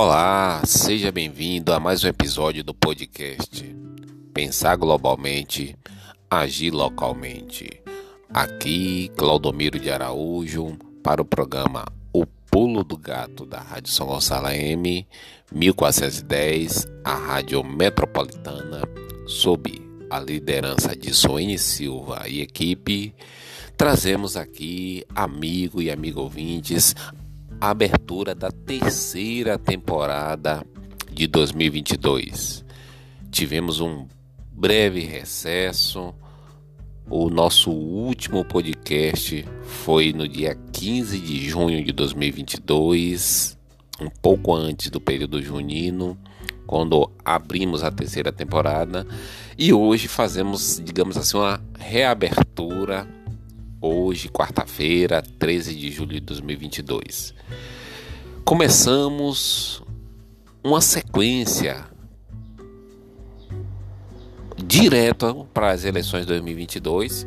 Olá, 0.00 0.62
seja 0.64 1.10
bem-vindo 1.10 1.72
a 1.72 1.80
mais 1.80 2.04
um 2.04 2.06
episódio 2.06 2.62
do 2.62 2.72
podcast 2.72 3.76
Pensar 4.32 4.76
Globalmente, 4.76 5.76
Agir 6.30 6.70
Localmente. 6.70 7.82
Aqui, 8.32 9.10
Claudomiro 9.16 9.76
de 9.76 9.90
Araújo, 9.90 10.78
para 11.02 11.20
o 11.20 11.24
programa 11.24 11.84
O 12.12 12.24
Pulo 12.24 12.84
do 12.84 12.96
Gato 12.96 13.44
da 13.44 13.58
Rádio 13.58 13.92
São 13.92 14.06
Gonçalo 14.06 14.46
M, 14.50 15.04
1410, 15.50 16.86
a 17.02 17.16
Rádio 17.16 17.64
Metropolitana, 17.64 18.82
sob 19.26 19.82
a 20.08 20.20
liderança 20.20 20.94
de 20.94 21.12
Soene 21.12 21.58
Silva 21.58 22.22
e 22.28 22.40
equipe. 22.40 23.12
Trazemos 23.76 24.36
aqui, 24.36 25.04
amigo 25.12 25.82
e 25.82 25.90
amigo 25.90 26.20
ouvintes, 26.20 26.94
a 27.60 27.70
abertura 27.70 28.34
da 28.34 28.50
terceira 28.50 29.58
temporada 29.58 30.64
de 31.10 31.26
2022. 31.26 32.64
Tivemos 33.30 33.80
um 33.80 34.06
breve 34.52 35.00
recesso. 35.00 36.14
O 37.10 37.28
nosso 37.30 37.70
último 37.70 38.44
podcast 38.44 39.44
foi 39.64 40.12
no 40.12 40.28
dia 40.28 40.56
15 40.72 41.18
de 41.18 41.48
junho 41.48 41.82
de 41.82 41.90
2022, 41.90 43.58
um 44.00 44.10
pouco 44.10 44.54
antes 44.54 44.90
do 44.90 45.00
período 45.00 45.42
junino, 45.42 46.16
quando 46.66 47.10
abrimos 47.24 47.82
a 47.82 47.90
terceira 47.90 48.30
temporada. 48.30 49.06
E 49.56 49.72
hoje 49.72 50.06
fazemos, 50.06 50.80
digamos 50.84 51.16
assim, 51.16 51.38
uma 51.38 51.60
reabertura 51.78 53.08
hoje, 53.80 54.28
quarta-feira, 54.28 55.22
13 55.22 55.74
de 55.74 55.90
julho 55.90 56.12
de 56.14 56.20
2022. 56.20 57.34
Começamos 58.44 59.82
uma 60.62 60.80
sequência 60.80 61.86
direto 64.56 65.46
para 65.54 65.70
as 65.70 65.84
eleições 65.84 66.22
de 66.22 66.28
2022, 66.28 67.26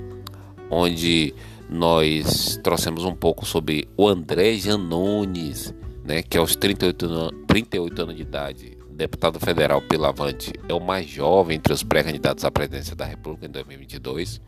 onde 0.69 1.33
nós 1.69 2.59
trouxemos 2.61 3.05
um 3.05 3.15
pouco 3.15 3.45
sobre 3.45 3.87
o 3.95 4.07
André 4.07 4.55
Janones, 4.57 5.73
né, 6.03 6.21
que 6.21 6.37
aos 6.37 6.55
38, 6.55 7.05
anos, 7.05 7.31
38 7.47 8.01
anos 8.01 8.15
de 8.15 8.21
idade, 8.21 8.77
deputado 8.89 9.39
federal 9.39 9.81
pelo 9.81 10.05
Avante, 10.05 10.51
é 10.67 10.73
o 10.73 10.79
mais 10.81 11.07
jovem 11.07 11.55
entre 11.55 11.71
os 11.71 11.81
pré-candidatos 11.81 12.43
à 12.43 12.51
presidência 12.51 12.95
da 12.95 13.05
República 13.05 13.45
em 13.45 13.49
2022 13.49 14.41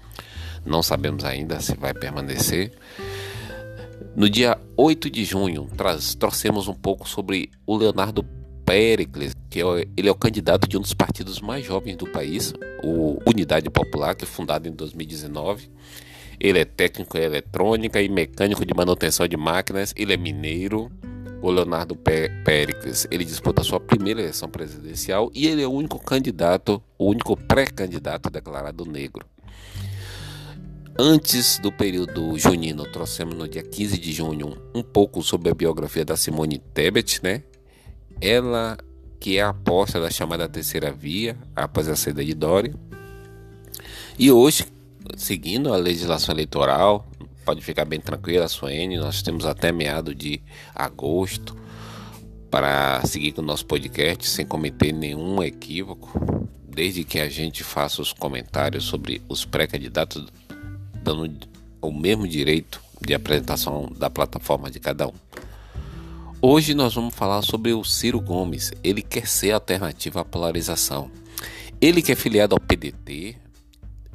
não 0.66 0.81
sabemos 0.81 1.23
ainda 1.23 1.59
se 1.59 1.75
vai 1.75 1.94
permanecer. 1.94 2.72
No 4.16 4.30
dia 4.30 4.59
8 4.78 5.09
de 5.09 5.23
junho, 5.23 5.67
trouxemos 6.20 6.67
um 6.67 6.73
pouco 6.73 7.08
sobre 7.08 7.50
o 7.66 7.75
Leonardo 7.75 8.23
Pericles, 8.66 9.36
que 9.50 9.59
é, 9.61 9.88
ele 9.97 10.08
é 10.08 10.11
o 10.11 10.16
candidato 10.16 10.67
de 10.67 10.78
um 10.78 10.81
dos 10.81 10.94
partidos 10.94 11.42
mais 11.42 11.66
jovens 11.66 11.95
do 11.95 12.08
país, 12.08 12.53
o 12.83 13.17
Unidade 13.28 13.70
Popular, 13.70 14.16
que 14.16 14.23
é 14.23 14.28
fundado 14.28 14.67
em 14.67 14.72
2019. 14.72 15.70
Ele 16.39 16.59
é 16.59 16.66
técnico 16.66 17.17
em 17.17 17.22
eletrônica 17.22 18.02
e 18.02 18.09
mecânico 18.09 18.66
de 18.66 18.73
manutenção 18.73 19.27
de 19.27 19.38
máquinas, 19.38 19.94
ele 19.95 20.14
é 20.14 20.17
mineiro. 20.17 20.92
O 21.42 21.52
Leonardo 21.52 21.95
Pericles, 21.95 23.05
ele 23.11 23.25
disputa 23.25 23.61
a 23.61 23.66
sua 23.66 23.80
primeira 23.80 24.22
eleição 24.22 24.48
presidencial 24.48 25.30
e 25.36 25.45
ele 25.45 25.61
é 25.61 25.67
o 25.67 25.72
único 25.72 26.00
candidato, 26.00 26.81
o 26.98 27.09
único 27.09 27.36
pré-candidato 27.36 28.30
declarado 28.30 28.86
negro. 28.86 29.25
Antes 30.97 31.58
do 31.58 31.72
período 31.72 32.38
junino, 32.38 32.86
trouxemos 32.86 33.36
no 33.36 33.48
dia 33.48 33.64
15 33.64 33.98
de 33.98 34.14
junho 34.14 34.55
um 34.76 34.83
pouco 34.83 35.23
sobre 35.23 35.49
a 35.49 35.54
biografia 35.55 36.05
da 36.05 36.15
Simone 36.15 36.59
Tebet, 36.59 37.20
né? 37.23 37.42
Ela 38.21 38.77
que 39.20 39.37
é 39.37 39.42
a 39.42 39.49
aposta 39.49 39.99
da 39.99 40.11
chamada 40.11 40.48
terceira 40.48 40.92
via 40.92 41.36
após 41.55 41.87
a 41.87 41.95
saída 41.95 42.23
de 42.23 42.36
Dória. 42.36 42.76
E 44.20 44.31
hoje, 44.31 44.65
seguindo 45.17 45.73
a 45.73 45.77
legislação 45.77 46.36
eleitoral, 46.36 47.08
pode 47.43 47.61
ficar 47.61 47.86
bem 47.86 47.99
tranquila, 47.99 48.48
Suene, 48.48 48.98
nós 48.98 49.23
temos 49.23 49.48
até 49.48 49.71
meado 49.71 50.14
de 50.14 50.43
agosto 50.75 51.58
para 52.52 53.04
seguir 53.05 53.31
com 53.31 53.42
o 53.42 53.45
nosso 53.45 53.65
podcast 53.65 54.30
sem 54.30 54.45
cometer 54.45 54.92
nenhum 54.92 55.42
equívoco, 55.42 56.48
desde 56.70 57.04
que 57.04 57.20
a 57.20 57.27
gente 57.27 57.64
faça 57.64 57.99
os 57.99 58.14
comentários 58.14 58.83
sobre 58.83 59.23
os 59.27 59.43
pré-candidatos 59.43 60.27
dando 61.03 61.30
o 61.81 61.91
mesmo 61.91 62.27
direito 62.27 62.81
de 63.05 63.14
apresentação 63.14 63.91
da 63.97 64.09
plataforma 64.09 64.71
de 64.71 64.80
cada 64.80 65.08
um. 65.08 65.14
Hoje 66.41 66.73
nós 66.73 66.93
vamos 66.93 67.14
falar 67.14 67.41
sobre 67.41 67.73
o 67.73 67.83
Ciro 67.83 68.19
Gomes. 68.19 68.71
Ele 68.83 69.02
quer 69.02 69.27
ser 69.27 69.52
alternativa 69.52 70.21
à 70.21 70.25
polarização. 70.25 71.11
Ele 71.80 72.02
que 72.02 72.11
é 72.11 72.15
filiado 72.15 72.55
ao 72.55 72.61
PDT, 72.61 73.36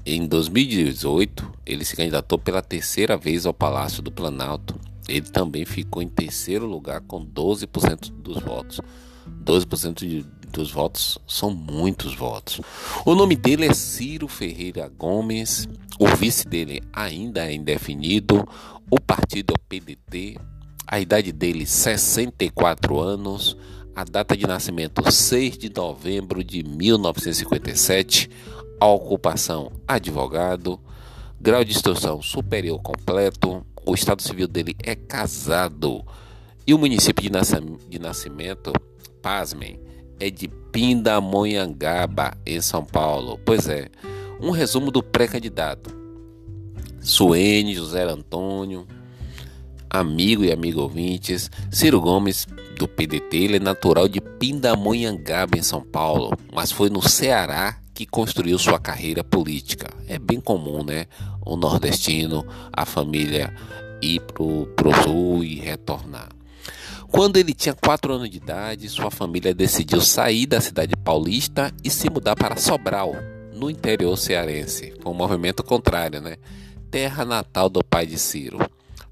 em 0.05 0.27
2018 0.27 1.53
ele 1.67 1.85
se 1.85 1.95
candidatou 1.95 2.39
pela 2.39 2.63
terceira 2.63 3.17
vez 3.17 3.45
ao 3.45 3.53
Palácio 3.53 4.03
do 4.03 4.11
Planalto. 4.11 4.79
Ele 5.07 5.29
também 5.29 5.65
ficou 5.65 6.03
em 6.03 6.09
terceiro 6.09 6.67
lugar 6.67 7.03
com 7.03 7.25
12% 7.25 8.11
dos 8.11 8.43
votos. 8.43 8.81
12% 9.45 10.07
de, 10.07 10.25
dos 10.49 10.71
votos 10.71 11.19
são 11.27 11.51
muitos 11.51 12.15
votos. 12.15 12.61
O 13.05 13.15
nome 13.15 13.37
dele 13.37 13.67
é 13.67 13.75
Ciro 13.75 14.29
Ferreira 14.29 14.89
Gomes. 14.89 15.69
O 15.99 16.07
vice 16.07 16.47
dele 16.47 16.83
ainda 16.93 17.47
é 17.47 17.55
indefinido. 17.55 18.47
O 18.91 19.01
partido 19.01 19.55
é 19.55 19.59
PDT. 19.69 20.39
A 20.87 21.01
idade 21.01 21.33
dele 21.33 21.67
64 21.67 22.99
anos. 22.99 23.57
A 23.95 24.05
data 24.05 24.37
de 24.37 24.47
nascimento 24.47 25.11
6 25.11 25.59
de 25.59 25.73
novembro 25.75 26.43
de 26.43 26.63
1957. 26.63 28.31
A 28.81 28.87
ocupação 28.87 29.73
advogado. 29.87 30.81
Grau 31.41 31.65
de 31.65 31.73
instrução 31.73 32.23
superior 32.23 32.81
completo. 32.81 33.65
O 33.85 33.95
estado 33.95 34.23
civil 34.23 34.49
dele 34.49 34.75
é 34.83 34.95
casado. 34.95 36.05
E 36.67 36.75
o 36.75 36.79
município 36.79 37.23
de 37.89 37.99
nascimento, 37.99 38.73
pasmem, 39.23 39.81
é 40.21 40.31
de 40.31 40.49
Pindamonhangaba, 40.49 42.37
em 42.45 42.61
São 42.61 42.85
Paulo. 42.85 43.39
Pois 43.45 43.69
é, 43.69 43.89
um 44.41 44.51
resumo 44.51 44.91
do 44.91 45.03
pré-candidato. 45.03 45.97
Suene 47.01 47.75
José 47.75 48.03
Antônio, 48.03 48.87
amigo 49.89 50.45
e 50.45 50.53
amigo 50.53 50.81
ouvintes, 50.81 51.51
Ciro 51.71 52.01
Gomes, 52.01 52.47
do 52.79 52.87
PDT, 52.87 53.37
ele 53.37 53.57
é 53.57 53.61
natural 53.61 54.07
de 54.07 54.21
Pindamonhangaba, 54.21 55.59
em 55.59 55.63
São 55.63 55.83
Paulo, 55.83 56.31
mas 56.53 56.71
foi 56.71 56.89
no 56.89 57.03
Ceará 57.03 57.81
que 57.93 58.07
construiu 58.07 58.59
sua 58.59 58.79
carreira 58.79 59.25
política. 59.25 59.89
É 60.07 60.19
bem 60.19 60.41
comum, 60.41 60.85
né? 60.85 61.07
O 61.45 61.57
nordestino, 61.57 62.47
a 62.73 62.87
família 62.87 63.53
ir 64.01 64.21
pro, 64.21 64.67
pro 64.77 64.93
sul 65.03 65.43
e 65.43 65.57
retornar. 65.57 66.29
Quando 67.11 67.39
ele 67.39 67.55
tinha 67.55 67.75
4 67.75 68.13
anos 68.13 68.31
de 68.31 68.37
idade, 68.37 68.89
sua 68.89 69.11
família 69.11 69.55
decidiu 69.55 70.01
sair 70.01 70.47
da 70.47 70.61
cidade 70.61 70.95
paulista 70.97 71.73
e 71.83 71.91
se 71.91 72.11
mudar 72.11 72.37
para 72.37 72.57
Sobral, 72.57 73.15
no 73.53 73.71
interior 73.71 74.17
cearense. 74.17 74.95
Foi 75.01 75.13
um 75.13 75.17
movimento 75.17 75.65
contrário, 75.65 76.21
né? 76.21 76.37
Terra 76.91 77.25
natal 77.25 77.69
do 77.69 77.83
pai 77.83 78.07
de 78.07 78.19
Ciro. 78.19 78.59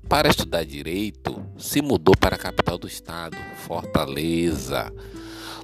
Para 0.08 0.28
estudar 0.28 0.64
direito, 0.64 1.42
se 1.58 1.82
mudou 1.82 2.16
para 2.16 2.36
a 2.36 2.38
capital 2.38 2.78
do 2.78 2.86
estado, 2.86 3.36
Fortaleza. 3.66 4.92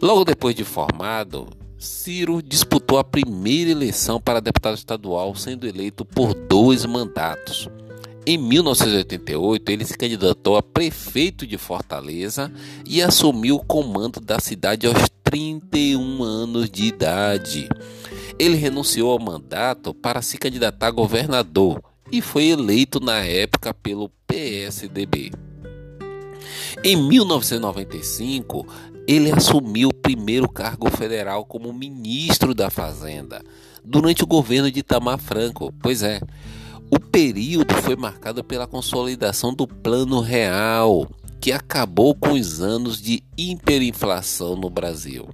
Logo 0.00 0.24
depois 0.24 0.54
de 0.54 0.64
formado, 0.64 1.46
Ciro 1.78 2.42
disputou 2.42 2.98
a 2.98 3.04
primeira 3.04 3.70
eleição 3.70 4.20
para 4.20 4.40
deputado 4.40 4.74
estadual, 4.74 5.34
sendo 5.36 5.66
eleito 5.66 6.04
por 6.04 6.34
dois 6.34 6.84
mandatos. 6.84 7.68
Em 8.24 8.38
1988, 8.38 9.72
ele 9.72 9.84
se 9.84 9.98
candidatou 9.98 10.56
a 10.56 10.62
prefeito 10.62 11.44
de 11.44 11.58
Fortaleza 11.58 12.52
e 12.86 13.02
assumiu 13.02 13.56
o 13.56 13.64
comando 13.64 14.20
da 14.20 14.38
cidade 14.38 14.86
aos 14.86 15.08
31 15.24 16.22
anos 16.22 16.70
de 16.70 16.84
idade. 16.84 17.68
Ele 18.38 18.54
renunciou 18.54 19.10
ao 19.10 19.18
mandato 19.18 19.92
para 19.92 20.22
se 20.22 20.38
candidatar 20.38 20.86
a 20.86 20.92
governador 20.92 21.82
e 22.12 22.20
foi 22.20 22.46
eleito 22.46 23.00
na 23.00 23.24
época 23.24 23.74
pelo 23.74 24.08
PSDB. 24.26 25.32
Em 26.84 26.96
1995, 26.96 28.66
ele 29.06 29.32
assumiu 29.32 29.88
o 29.88 29.94
primeiro 29.94 30.48
cargo 30.48 30.88
federal 30.90 31.44
como 31.44 31.72
ministro 31.72 32.54
da 32.54 32.70
Fazenda 32.70 33.42
durante 33.84 34.22
o 34.22 34.28
governo 34.28 34.70
de 34.70 34.78
Itamar 34.78 35.18
Franco. 35.18 35.72
Pois 35.80 36.02
é, 36.02 36.20
o 36.94 37.00
período 37.00 37.72
foi 37.76 37.96
marcado 37.96 38.44
pela 38.44 38.66
consolidação 38.66 39.54
do 39.54 39.66
Plano 39.66 40.20
Real, 40.20 41.10
que 41.40 41.50
acabou 41.50 42.14
com 42.14 42.32
os 42.32 42.60
anos 42.60 43.00
de 43.00 43.24
hiperinflação 43.34 44.54
no 44.56 44.68
Brasil. 44.68 45.26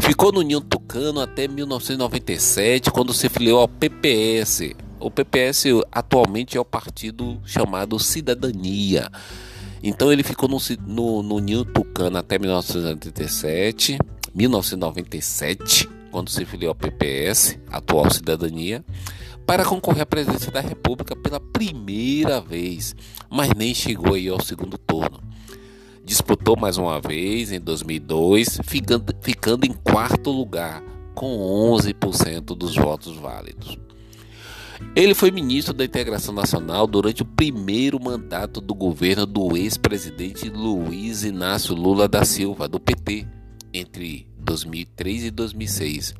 Ficou 0.00 0.32
no 0.32 0.40
Ninho 0.40 0.62
Tucano 0.62 1.20
até 1.20 1.46
1997, 1.46 2.90
quando 2.90 3.12
se 3.12 3.28
filiou 3.28 3.60
ao 3.60 3.68
PPS. 3.68 4.74
O 4.98 5.10
PPS 5.10 5.66
atualmente 5.92 6.56
é 6.56 6.60
o 6.60 6.64
partido 6.64 7.38
chamado 7.44 7.98
Cidadania. 7.98 9.10
Então 9.82 10.10
ele 10.10 10.22
ficou 10.22 10.48
no, 10.48 10.56
no, 10.86 11.22
no 11.22 11.38
Ninho 11.38 11.66
Tucano 11.66 12.16
até 12.16 12.38
1987, 12.38 13.98
1997, 14.34 15.86
quando 16.10 16.30
se 16.30 16.46
filiou 16.46 16.70
ao 16.70 16.74
PPS, 16.74 17.58
atual 17.70 18.10
Cidadania, 18.10 18.82
para 19.48 19.64
concorrer 19.64 20.02
à 20.02 20.06
presidência 20.06 20.52
da 20.52 20.60
República 20.60 21.16
pela 21.16 21.40
primeira 21.40 22.38
vez, 22.38 22.94
mas 23.30 23.48
nem 23.56 23.72
chegou 23.72 24.12
aí 24.12 24.28
ao 24.28 24.42
segundo 24.42 24.76
turno. 24.76 25.22
Disputou 26.04 26.54
mais 26.54 26.76
uma 26.76 27.00
vez 27.00 27.50
em 27.50 27.58
2002, 27.58 28.60
ficando, 28.62 29.14
ficando 29.22 29.64
em 29.64 29.72
quarto 29.72 30.30
lugar, 30.30 30.82
com 31.14 31.38
11% 31.74 32.54
dos 32.54 32.76
votos 32.76 33.16
válidos. 33.16 33.78
Ele 34.94 35.14
foi 35.14 35.30
ministro 35.30 35.72
da 35.72 35.82
Integração 35.82 36.34
Nacional 36.34 36.86
durante 36.86 37.22
o 37.22 37.26
primeiro 37.26 37.98
mandato 37.98 38.60
do 38.60 38.74
governo 38.74 39.24
do 39.24 39.56
ex-presidente 39.56 40.50
Luiz 40.50 41.24
Inácio 41.24 41.74
Lula 41.74 42.06
da 42.06 42.22
Silva, 42.22 42.68
do 42.68 42.78
PT, 42.78 43.26
entre 43.72 44.28
2003 44.38 45.24
e 45.24 45.30
2006. 45.30 46.14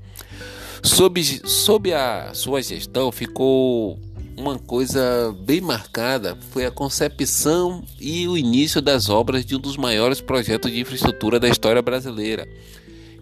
Sob, 0.82 1.22
sob 1.44 1.92
a 1.92 2.32
sua 2.34 2.62
gestão 2.62 3.10
ficou 3.10 3.98
uma 4.36 4.58
coisa 4.58 5.34
bem 5.40 5.60
marcada, 5.60 6.38
foi 6.50 6.64
a 6.64 6.70
concepção 6.70 7.84
e 8.00 8.28
o 8.28 8.36
início 8.36 8.80
das 8.80 9.08
obras 9.08 9.44
de 9.44 9.56
um 9.56 9.58
dos 9.58 9.76
maiores 9.76 10.20
projetos 10.20 10.70
de 10.70 10.80
infraestrutura 10.80 11.40
da 11.40 11.48
história 11.48 11.82
brasileira, 11.82 12.48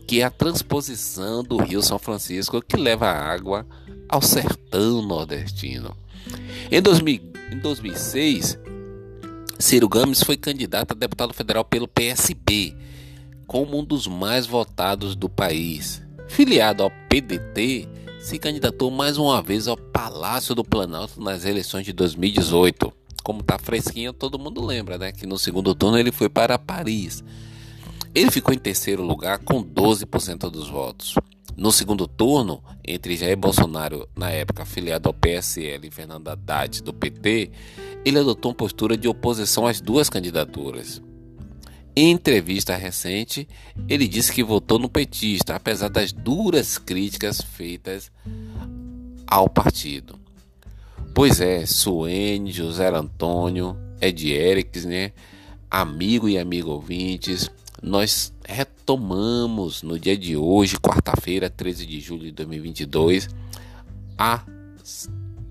que 0.06 0.20
é 0.20 0.24
a 0.24 0.30
transposição 0.30 1.42
do 1.42 1.56
Rio 1.56 1.82
São 1.82 1.98
Francisco, 1.98 2.60
que 2.60 2.76
leva 2.76 3.06
água 3.06 3.66
ao 4.08 4.20
sertão 4.20 5.00
nordestino. 5.00 5.96
Em, 6.70 6.82
2000, 6.82 7.20
em 7.52 7.58
2006, 7.60 8.58
Ciro 9.58 9.88
Gomes 9.88 10.22
foi 10.22 10.36
candidato 10.36 10.92
a 10.92 10.94
deputado 10.94 11.32
federal 11.32 11.64
pelo 11.64 11.88
PSB, 11.88 12.76
como 13.46 13.78
um 13.78 13.84
dos 13.84 14.06
mais 14.06 14.46
votados 14.46 15.16
do 15.16 15.28
país. 15.28 16.05
Filiado 16.28 16.82
ao 16.82 16.90
PDT, 17.08 17.88
se 18.18 18.38
candidatou 18.38 18.90
mais 18.90 19.16
uma 19.16 19.40
vez 19.40 19.68
ao 19.68 19.76
Palácio 19.76 20.54
do 20.54 20.64
Planalto 20.64 21.20
nas 21.20 21.44
eleições 21.44 21.84
de 21.84 21.92
2018. 21.92 22.92
Como 23.22 23.40
está 23.40 23.58
fresquinho, 23.58 24.12
todo 24.12 24.38
mundo 24.38 24.64
lembra, 24.64 24.98
né? 24.98 25.12
Que 25.12 25.26
no 25.26 25.38
segundo 25.38 25.74
turno 25.74 25.98
ele 25.98 26.12
foi 26.12 26.28
para 26.28 26.58
Paris. 26.58 27.24
Ele 28.14 28.30
ficou 28.30 28.52
em 28.52 28.58
terceiro 28.58 29.02
lugar 29.02 29.38
com 29.38 29.62
12% 29.62 30.50
dos 30.50 30.68
votos. 30.68 31.14
No 31.56 31.72
segundo 31.72 32.06
turno, 32.06 32.62
entre 32.86 33.16
Jair 33.16 33.36
Bolsonaro, 33.36 34.06
na 34.14 34.30
época 34.30 34.66
filiado 34.66 35.08
ao 35.08 35.14
PSL, 35.14 35.88
e 35.88 35.90
Fernando 35.90 36.28
Haddad, 36.28 36.82
do 36.82 36.92
PT, 36.92 37.50
ele 38.04 38.18
adotou 38.18 38.50
uma 38.50 38.56
postura 38.56 38.96
de 38.96 39.08
oposição 39.08 39.66
às 39.66 39.80
duas 39.80 40.10
candidaturas. 40.10 41.00
Em 41.98 42.10
entrevista 42.10 42.76
recente, 42.76 43.48
ele 43.88 44.06
disse 44.06 44.30
que 44.30 44.44
votou 44.44 44.78
no 44.78 44.86
petista, 44.86 45.56
apesar 45.56 45.88
das 45.88 46.12
duras 46.12 46.76
críticas 46.76 47.40
feitas 47.40 48.12
ao 49.26 49.48
partido. 49.48 50.20
Pois 51.14 51.40
é, 51.40 51.64
Suene, 51.64 52.52
José 52.52 52.86
Antônio, 52.88 53.74
Ed 53.98 54.30
Erics, 54.30 54.84
né? 54.84 55.12
Amigo 55.70 56.28
e 56.28 56.36
amigo 56.36 56.70
ouvintes, 56.70 57.50
nós 57.82 58.30
retomamos 58.44 59.82
no 59.82 59.98
dia 59.98 60.18
de 60.18 60.36
hoje, 60.36 60.76
quarta-feira, 60.76 61.48
13 61.48 61.86
de 61.86 61.98
julho 61.98 62.24
de 62.24 62.32
2022, 62.32 63.28
a 64.18 64.44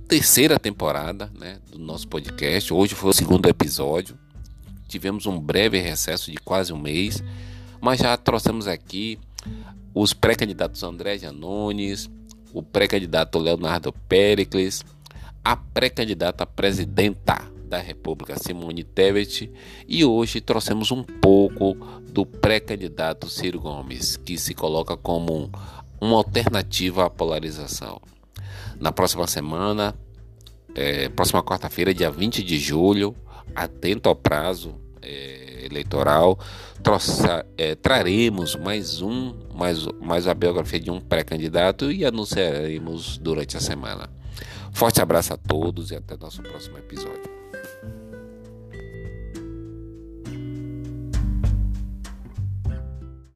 terceira 0.08 0.60
temporada 0.60 1.32
né, 1.34 1.58
do 1.72 1.80
nosso 1.80 2.08
podcast. 2.08 2.72
Hoje 2.72 2.94
foi 2.94 3.10
o 3.10 3.14
segundo 3.14 3.50
episódio. 3.50 4.16
Tivemos 4.96 5.26
um 5.26 5.38
breve 5.38 5.78
recesso 5.78 6.32
de 6.32 6.38
quase 6.38 6.72
um 6.72 6.78
mês, 6.78 7.22
mas 7.82 8.00
já 8.00 8.16
trouxemos 8.16 8.66
aqui 8.66 9.20
os 9.94 10.14
pré-candidatos 10.14 10.84
André 10.84 11.18
Janones, 11.18 12.10
o 12.54 12.64
pré-candidato 12.64 13.38
Leonardo 13.38 13.92
Pericles, 13.92 14.86
a 15.44 15.54
pré-candidata 15.58 16.46
presidenta 16.46 17.46
da 17.68 17.78
República 17.78 18.38
Simone 18.40 18.86
Tebet 18.86 19.52
e 19.86 20.06
hoje 20.06 20.40
trouxemos 20.40 20.92
um 20.92 21.04
pouco 21.04 21.76
do 22.10 22.26
pré-candidato 22.26 23.30
Ciro 23.30 23.60
Gomes, 23.60 24.16
que 24.16 24.38
se 24.38 24.54
coloca 24.54 24.96
como 24.96 25.52
uma 26.00 26.16
alternativa 26.16 27.08
à 27.08 27.10
polarização. 27.10 28.02
Na 28.80 28.94
próxima 28.94 29.28
semana, 29.28 29.94
é, 30.74 31.10
próxima 31.10 31.44
quarta-feira, 31.44 31.94
dia 31.94 32.10
20 32.10 32.42
de 32.42 32.58
julho, 32.58 33.14
atento 33.54 34.08
ao 34.08 34.16
prazo 34.16 34.85
é, 35.06 35.66
eleitoral, 35.66 36.40
troça, 36.84 37.46
é, 37.58 37.76
traremos 37.76 38.56
mais 38.56 39.02
um, 39.02 39.34
mais, 39.54 39.86
mais 40.02 40.28
a 40.28 40.34
biografia 40.34 40.80
de 40.80 40.92
um 40.92 41.00
pré-candidato 41.00 41.92
e 41.92 42.04
anunciaremos 42.04 43.18
durante 43.18 43.56
a 43.56 43.60
semana. 43.60 44.10
Forte 44.74 45.02
abraço 45.02 45.34
a 45.34 45.38
todos 45.38 45.92
e 45.92 45.96
até 45.96 46.18
nosso 46.18 46.42
próximo 46.42 46.78
episódio. 46.78 47.45